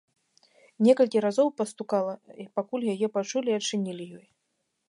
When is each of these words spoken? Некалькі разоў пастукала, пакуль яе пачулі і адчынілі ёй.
Некалькі 0.85 1.21
разоў 1.25 1.47
пастукала, 1.61 2.13
пакуль 2.61 2.89
яе 2.97 3.07
пачулі 3.19 3.49
і 3.55 3.59
адчынілі 3.59 4.05
ёй. 4.19 4.27